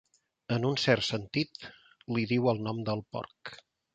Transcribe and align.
En 0.53 0.63
un 0.69 0.79
cert 0.83 1.05
sentit, 1.07 1.61
li 2.15 2.25
diu 2.33 2.51
el 2.55 2.65
nom 2.69 2.83
del 2.91 3.07
porc. 3.17 3.57